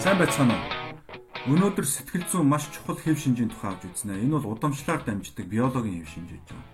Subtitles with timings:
[0.00, 1.52] Сайн байцгаана уу?
[1.52, 4.16] Өнөөдөр сэтгэл зүйн маш чухал хэв шинжийн тухай авч үзнэ.
[4.24, 6.64] Энэ бол удамшлаар дамждаг биологийн хэв шинж гэж байна.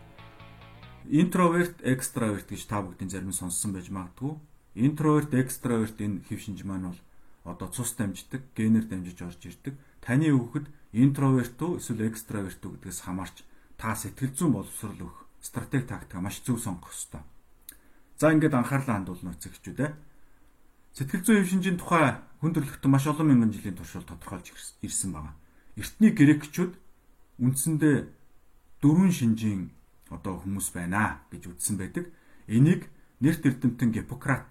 [1.11, 4.39] Интроверт, экстраверт гэж та бүгдийн зарим сонссон байж магадгүй.
[4.79, 7.01] Интроверт, экстраверт энэ хэв шинж маань бол
[7.51, 9.75] одоо цус дамждаг, генээр дамжиж орж ирдэг.
[9.99, 13.43] Таны хүүхэд интроверт уу эсвэл экстраверт уу гэдгээс хамаарч
[13.75, 17.27] та сэтгэл зүйн боловсрол өгөх стратеги тактика маш зөв сонгох ёстой.
[18.23, 19.91] За ингээд анхаарлаа хандуулна эцэгчүүд ээ.
[20.97, 24.49] Сэтгэл зүйн хэв шинжийн тухай хүн төрөлхтөн маш олон мянган жилийн туршид тодорхойлж
[24.81, 25.37] ирсэн байна.
[25.77, 26.73] Эртний грекчүүд
[27.37, 28.09] үндсэндээ
[28.81, 29.77] дөрвөн шинжийн
[30.09, 32.09] одоо хүмүүс байна гэж үзсэн байдаг.
[32.49, 32.89] Энийг
[33.21, 34.49] нэрт эрдэмтэн Гиппократ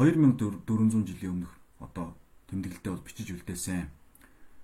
[0.00, 0.64] 2400
[1.12, 2.16] жилийн өмнөх одоо
[2.48, 3.92] тэмдэглэлдээ бол бичиж үлдээсэн.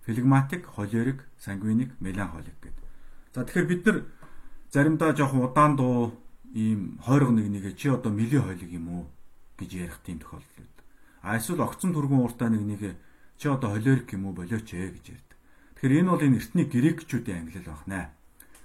[0.08, 2.84] Флегматик, холерик, сангвиник, меланхолик гэдэг.
[3.36, 3.98] За тэгэхээр бид нар
[4.72, 6.16] заримдаа жоохон удаан дуу
[6.56, 9.04] ийм хойрог нэг нэгэ чи одоо мөлийн хойлог юм уу
[9.60, 10.77] гэж ярих тийм тохиолдол.
[11.22, 12.92] А эсвэл огцон түргэн ууртаа нэг нэгэ
[13.38, 15.38] чи одоо холерик юм уу болооч ээ гэж ярьдаг.
[15.78, 18.10] Тэгэхээр энэ бол энэ эртний грекчүүдийн ангилал байна.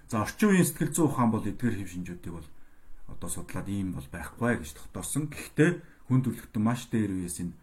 [0.10, 2.50] За орчин үеийн сэтгэл зүйн ухаан бол эдгээр хэв шинжүүдийг бол
[3.10, 5.30] одоо судлаад ийм бол байхгүй гэж тогтоосон.
[5.30, 5.72] Гэхдээ
[6.10, 7.58] хүн төрөлхтөн маш дээр үеэс энэ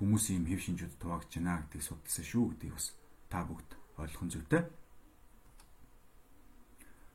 [0.00, 2.86] хүмүүсийн хэв шинжүүд туваагч байна гэдгийг судалсан шүү гэдгийг бас
[3.28, 3.70] та бүгд
[4.00, 4.62] ойлгох зүйтэй.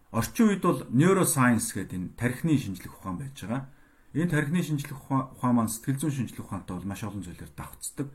[0.09, 3.69] Орчин үед бол neuroscience гэдэг энэ тархины шинжлэх ухаан байж байгаа.
[4.13, 8.07] Энэ тархины шинжлэх ухаан маань сэтгэл зүйн шинжлэх ухаантай бол маш олон зүйлээр давхцдаг.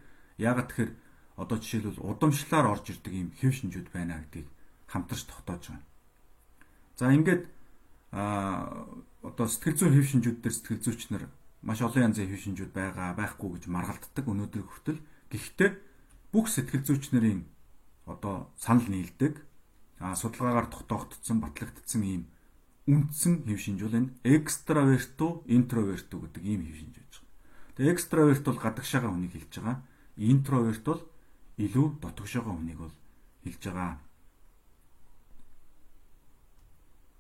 [0.43, 0.93] Яагаад тэгэхээр
[1.39, 4.51] одоо жишээлбэл удамшлаар орж ирдэг ийм хэв шинжүүд байна гэдгийг
[4.91, 5.87] хамтарч тогтоож байгаа.
[6.99, 7.43] За ингээд
[8.11, 8.87] а
[9.23, 11.31] одоо сэтгэл зүйн хэв шинжүүд дээр сэтгэл зүйч нар
[11.63, 15.03] маш олон янзын хэв шинжүүд байгаа байхгүй гэж маргалддаг өнөөдөр хүртэл.
[15.31, 15.71] Гэхдээ
[16.35, 17.47] бүх сэтгэл зүйч нарын
[18.07, 19.43] одоо санал нийлдэг
[19.99, 22.23] а судалгаагаар тогтоогдсон батлагдсан ийм
[22.85, 27.77] үндсэн хэв шинж бол энэ экстраверт уу интроверт уу гэдэг ийм хэв шинж байж байгаа.
[27.77, 29.77] Тэгээ экстраверт бол гадагшаага хүнийг хэлж байгаа.
[30.21, 31.03] Интроверт бол
[31.57, 32.95] илүү дотгошоогоо хүнийг бол
[33.45, 33.97] хэлж байгаа.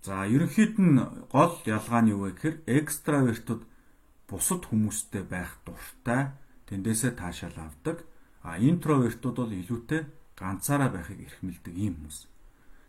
[0.05, 1.01] За ерөнхийд нь
[1.33, 3.63] гол ялгаа нь юу вэ гэхээр экстравертууд
[4.29, 6.37] бусад хүмүүстэй байх дуртай,
[6.69, 8.05] тэндээсээ таашаал авдаг.
[8.45, 10.05] А интровертууд бол илүүтэй
[10.37, 12.29] ганцаараа байхыг эрхмэлдэг ийм хүмүүс.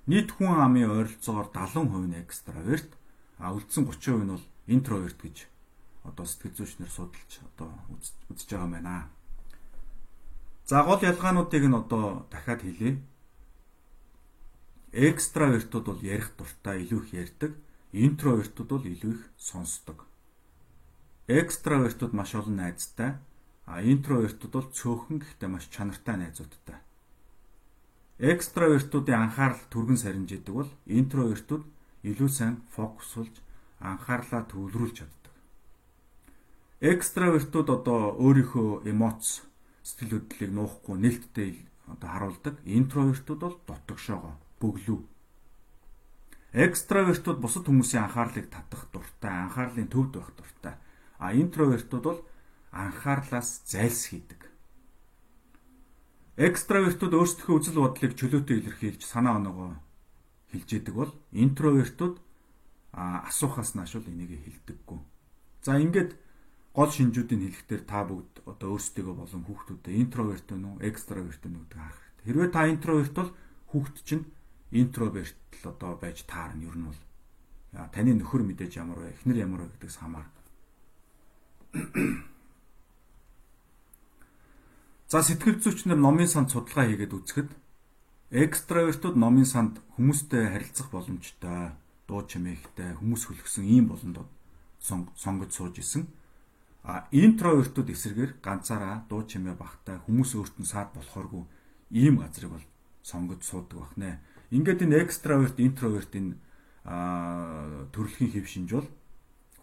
[0.06, 2.92] Нийт хүн амын ойролцоогоор 70% нь экстраверт,
[3.42, 5.38] а үлдсэн 30% нь бол интроверт гэж
[6.06, 7.74] одоо сэтгэл зүйчнэр судалж одоо
[8.30, 9.10] үзэж байгаа юм байна.
[10.70, 13.02] За гол ялгаануудыг нь одоо дахиад хэлье.
[14.94, 17.52] Экстравертууд бол ярих дуртай, илүү их ярьдаг.
[17.92, 20.06] Интровертууд бол илүү их сонсдог.
[21.28, 23.18] Экстравертууд маш олон найзтай,
[23.66, 26.85] а интровертууд бол цөөхөн гэхдээ маш чанартай найзуудтай.
[28.16, 31.68] Экстравертуудын анхаарал түргэн сарнижидэг бол интровертууд
[32.08, 33.44] илүү сайн фокусулж
[33.84, 35.34] анхаарлаа төвлөрүүлж чаддаг.
[36.80, 39.44] Экстравертууд одоо өөрийнхөө эмоц,
[39.84, 41.52] сэтгэл хөдлөлийг нуухгүй нээлттэй
[41.92, 42.56] одоо харуулдаг.
[42.64, 45.00] Интровертууд бол дотгошоогоо бөглүү.
[46.56, 50.80] Экстравертууд бусад хүмүүсийн анхаарлыг татах дуртай, анхаарлын төвд байх дуртай.
[51.20, 52.20] А интровертууд бол
[52.72, 54.55] анхаарлаас зайлсхийдэг.
[56.36, 59.80] Экстравертууд өөрсдийнхөө үзэл бодлыг чөлөөтэй илэрхийлж санаа оноогоо
[60.52, 62.20] хэлж идэг бол интровертууд
[62.92, 65.00] асуухаас нааш бол энийг хэлдэггүй.
[65.64, 66.20] За ингээд
[66.76, 71.64] гол шинжүүдийг хэлэхдээ та бүгд одоо өөрсдөө болон хүүхдүүдэд интроверт нь үү, экстраверт нь үү
[71.72, 72.28] гэдэг харах хэрэгтэй.
[72.28, 73.32] Хэрвээ та интроверт бол
[73.72, 74.28] хүүхд чинь
[74.76, 77.00] интроверт л одоо байж таарна ер нь бол
[77.96, 80.28] таны нөхөр мэдээж ямар вэ, эхнэр ямар вэ гэдэгс хамаар.
[85.16, 87.48] За сэтгэл зүйч нар номын санд судалгаа хийгээд үзэхэд
[88.36, 91.72] экстравертууд номын санд хүмүүстэй харилцах боломжтой,
[92.04, 94.28] дуу чимээгтэй, хүмүүс хөлгсөн ийм болондод
[94.84, 96.12] сонгож сууж исэн.
[96.84, 101.48] А интровертууд эсрэгээр ганцаараа дуу чимээ багтай хүмүүс өөрт нь саад болохооргүй
[101.96, 102.68] ийм газрыг бол
[103.00, 104.20] сонгож суудаг бахнэ.
[104.52, 106.44] Ингээд энэ экстраверт, интровертын
[106.84, 108.90] а төрөлхийн хэв шинж бол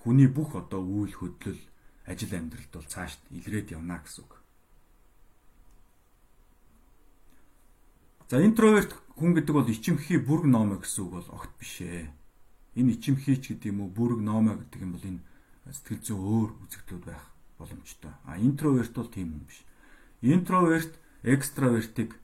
[0.01, 1.61] хүний бүх одоо үйл хөдлөл,
[2.09, 4.42] ажил амьдралд бол цаашд илрээд явна гэсэн үг.
[8.33, 12.09] За интроверт хүн гэдэг бол ичимхий бүрг номо гэсэн үг бол огт биш ээ.
[12.81, 15.21] Энэ ичимхийч гэдэг юм уу бүрг номо гэдэг юм бол энэ
[15.69, 17.29] сэтгэл зүйн өөр үзэгдлүүд байх
[17.61, 18.17] боломжтой.
[18.25, 19.61] А интроверт бол тийм хүн биш.
[20.25, 20.97] Интроверт
[21.29, 22.17] экстравертыг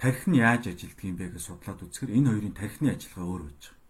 [0.00, 3.84] тархин яаж ажилддаг юм бэ гэж судлаад үзэхээр энэ хоёрын тархины ажиллагаа өөр байж байгаа.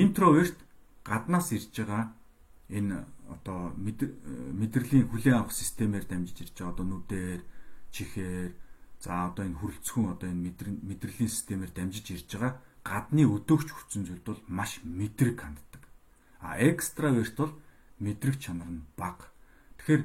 [0.00, 0.58] Интроверт
[1.04, 2.16] гаднаас ирж байгаа
[2.72, 7.40] энэ одоо мэдрэлийн хүлээн авах системээр дамжиж ирж байгаа одоо нүдээр,
[7.92, 8.64] чихээр
[9.00, 12.52] За одоо энэ хүрэлцхэн одоо энэ мэдрэлийн системээр дамжиж ирж байгаа
[12.86, 15.82] гадны өдөөгч хүчин зүйл бол маш мэдрэг ханддаг.
[16.40, 17.52] А экстраверт бол
[17.98, 19.28] мэдрэг чанар нь бага.
[19.78, 20.02] Тэгэхээр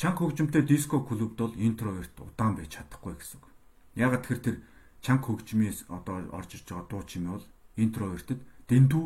[0.00, 3.46] чанга хөгжимтэй диско клубд бол интроверт удаан байж чадахгүй гэсэн үг.
[3.96, 4.56] Яг тэр тэр
[5.04, 7.46] чанга хөгжмийн одоо орж ирж байгаа дуу чимээ бол
[7.76, 9.04] интровертэд дэндүү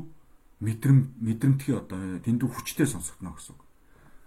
[0.61, 3.63] мэдрэм мэдрэмтгий одоо дэндүү хүчтэй сонсогдно гэсэн үг.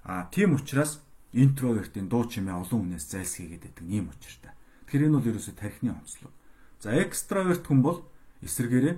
[0.04, 1.00] А тийм учраас
[1.32, 4.57] интровертийн дуу чимээ олон хүнээс зайлсхийгээд байдаг ийм учиртай.
[4.88, 6.32] Тэгэхээр энэ бол ерөөсө тархины онцлог.
[6.80, 8.08] За экстраверт хүн бол
[8.40, 8.96] эсвэргээрээ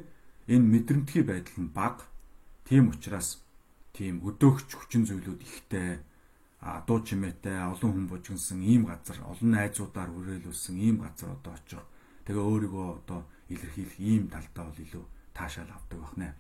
[0.53, 2.06] энэ мэдрэмтгий байдал нь бага.
[2.69, 3.41] Тийм учраас
[3.97, 6.06] тийм өдөөгч хүчин зүйлүүд ихтэй
[6.62, 11.81] а дуу чимээтэй олон хүн бужигнсан ийм газар олон найзуудаар хүрээлүүлсэн ийм газар одоо очих
[12.30, 16.35] тэгээ өөрийгөө одоо илэрхийлэх ийм талдаа бол илүү таашаал авдаг байна.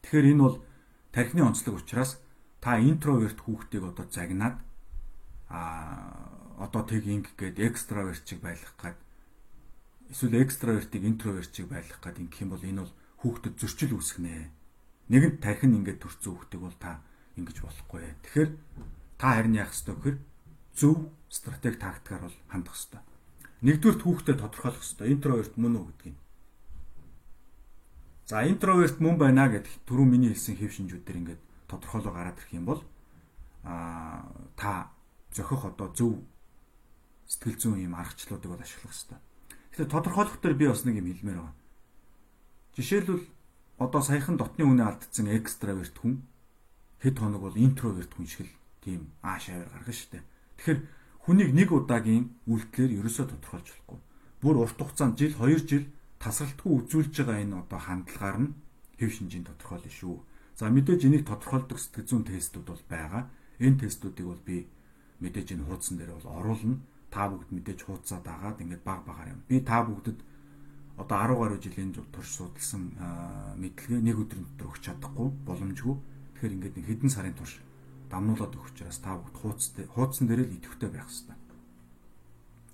[0.00, 0.56] Тэгэхээр энэ бол
[1.12, 2.22] тархины онцлог учраас
[2.62, 4.56] та интроверт хүүхдийг одоо загнаад
[5.50, 8.96] а одоо тэг инг гээд экстраверт чиг байлгах гад
[10.10, 14.50] эсвэл экстравертыг интроверт чиг байлгах гад ингэх юм бол энэ бол хүүхдэд зөрчил үүсгэнэ.
[15.12, 17.02] Нэгэнт тархин ингээд төрцөн хүүхдийг бол та
[17.36, 18.14] ингэж болохгүй.
[18.24, 18.50] Тэгэхээр
[19.20, 20.18] та харин яах ёстой гэхээр
[20.74, 20.96] зөв
[21.28, 23.00] стратеги тактикаар бол хандах ёстой.
[23.62, 25.12] Нэгдүгээр хүүхдэд тодорхойлох ёстой.
[25.12, 26.16] Интроверт мөн үү гэдгийг.
[28.26, 32.66] За интроверт мөн байна гэдэг түрүү миний хэлсэн хэв шинжүүдээр ингээд тодорхойлоо гараад ирэх юм
[32.66, 32.82] бол
[33.62, 34.26] аа
[34.58, 34.90] та
[35.32, 36.22] зохих одоо зөв
[37.26, 39.18] сэтгэл зүйн юм аргачлалуудыг бол ашиглах хэрэгтэй.
[39.70, 41.58] Тэгэхээр тодорхойлох дээр би бас нэг юм хэлмээр байна.
[42.78, 43.24] Жишээлбэл
[43.82, 46.24] одоо саяхан дотны үнэ алдсан экстраверт хүн
[47.02, 50.24] хэд хоног бол интроверт хүн шиг л тийм ааш аваар гаргана шүү дээ.
[50.56, 50.80] Тэгэхээр
[51.26, 53.98] хүнийг нэг удаагийн үйлдэлээр ерөөсөө тодорхойлж болохгүй.
[54.40, 55.84] Бүр урт хугацаанд жил 2 жил
[56.22, 58.54] тасралтгүй үзүүлж байгаа энэ одоо хандлагаар нь
[58.96, 60.16] хэв шинжийн тодорхойлно шүү.
[60.56, 63.28] За мэдээж энийг тодорхойлдог сэтгэл зүйн тестүүд бол байгаа.
[63.60, 64.64] Энэ тестүүдийг бол би
[65.20, 66.80] мэдээж энэ хуудсан дээр бол оруулна.
[67.10, 69.42] Та бүгд мэдээж хуудасаа дагаад ингээд баг багаар юм.
[69.48, 70.18] Би та бүгдэд
[70.96, 72.96] одоо 10 гаруй жилийн турш судалсан
[73.60, 75.96] мэдлэгээ нэг өдрийн дотор өгч чадахгүй боломжгүй.
[76.36, 77.60] Тэгэхээр ингээд нэг хэдэн сарын турш
[78.10, 81.36] дамнуулаад өгч учраас та бүгд хуудас хуудсан дээр л идэвхтэй байх хэрэгтэй.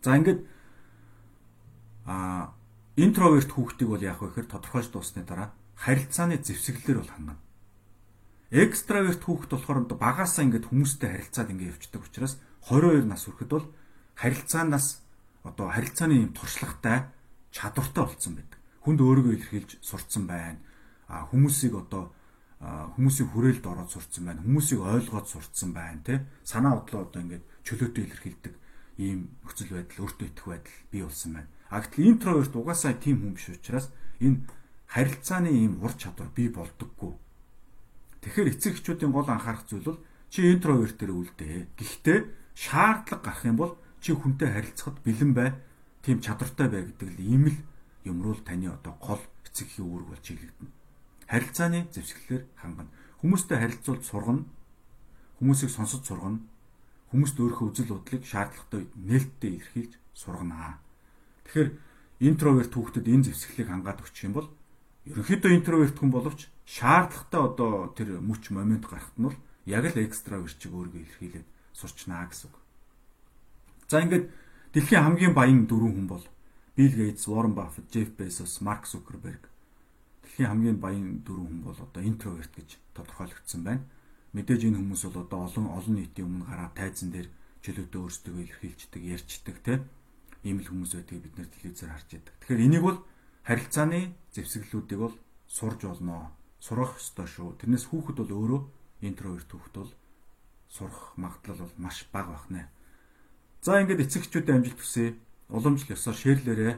[0.02, 0.40] За ингээд
[2.06, 2.52] а
[2.96, 7.40] интроверт хүүхдийг бол яах вэ гэхээр тодорхойлж дуусны дараа харилцааны зэвсэглэлээр бол хангана.
[8.52, 12.36] Экстраверт хүүхд болохоор багаасаа ингээд хүмүүстэй харилцаад ингээд явцдаг учраас
[12.68, 13.66] 22 нас хүрэхэд бол
[14.14, 15.02] харилцаанаас
[15.42, 17.08] одоо харилцааны юм туршлагатай
[17.50, 18.58] чадвартай болцсон байдаг.
[18.82, 20.58] Хүнд өөрийгөө илэрхийлж сурцсан байна.
[21.08, 22.12] А хүмүүсийг одоо
[22.62, 24.42] хүмүүсийн хүрээлд ороод сурцсан байна.
[24.42, 26.26] Хүмүүсийг ойлгоод сурцсан байна, тэ?
[26.46, 28.54] Санаа бодлоо одоо ингээд чөлөөтэй илэрхийлдэг
[29.02, 31.50] ийм нөхцөл байдал, өөртөө итгэх байдал бий болсон байна.
[31.70, 34.46] А гэтэл интроверт угаасаа тийм хүн биш учраас энэ
[34.86, 37.12] харилцааны ийм ур чадвар бий болдоггүй.
[38.22, 40.00] Тэгэхээр эцэг эхчүүдийн гол анхаарах зүйл бол
[40.30, 41.74] чи интроверт дээр үлдээ.
[41.74, 42.18] Гэхдээ
[42.54, 43.72] шаардлага гарах юм бол
[44.02, 45.54] чи хүнтэй харилцахад бэлэн бай,
[46.02, 47.58] тийм чадвартай бай гэдэг л ийм л
[48.02, 50.74] юмруул таны одоо гол эцэг эхийн үүрэг болж чиглэгдэнэ.
[51.30, 52.90] Харилцааны зэвсгэлээр хангана.
[53.22, 54.44] Хүмүүстэй харилцуулж сургана.
[55.38, 56.42] Хүмүүсийг сонсож сургана.
[57.14, 60.82] Хүмүүст өөрийнхөө үзэл бодлыг шаардлагатай нээлттэй илэрхийлж сургана.
[61.46, 61.70] Тэгэхээр
[62.26, 64.48] интроверт хүүхдэд энэ зэвсгэлийг хангаад өгчих юм бол
[65.06, 70.56] ерөнхийдөө интроверт хүн боловч шаардлагатай одоо тэр мөч момент гарахт нь бол яг л экстраверт
[70.58, 72.61] чиг өөрийгөө илэрхийлээд сурчнаа гэсэн үг.
[73.92, 74.32] За ингээд
[74.72, 76.24] дэлхийн хамгийн баян дөрвөн хүн бол
[76.72, 79.44] Билл Гейтс, Warren Buffett, Jeff Bezos, Mark Zuckerberg.
[80.24, 83.84] Дэлхийн хамгийн баян дөрвөн хүн бол одоо интроверт гэж тодорхойлогдсон байна.
[84.32, 87.28] Мэдээж энэ хүмүүс бол одоо олон олон нийтийн өмнө гараад тайзан дээр
[87.60, 89.84] чөлөөтэй өөрсдөө илэрхийлждэг, ярьждаг тийм
[90.40, 92.34] ийм л хүмүүс байдгийг бид нэр телевизээр харж байдаг.
[92.40, 92.98] Тэгэхээр энийг бол
[93.44, 94.00] харилцааны
[94.32, 95.16] зэвсэглэлүүдийг бол
[95.52, 96.32] сурж болно.
[96.64, 97.60] Сурах ёстой шүү.
[97.60, 98.60] Тэрнээс хүүхэд бол өөрөө
[99.04, 99.92] интроверт хүүхэд бол
[100.72, 102.72] сурах магадлал бол маш бага байна.
[103.62, 105.14] За ингээд эцэгчүүдэд амжилт хүсье.
[105.46, 106.74] Уламжлал ёсоор шеэрлээрээ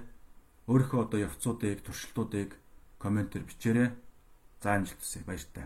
[0.68, 2.60] өөрийнхөө одоо явцуудыг, туршилтуудыг
[3.00, 3.88] комментээр бичээрэй.
[4.60, 5.24] За амжилт хүсье.
[5.24, 5.64] Баяр таа.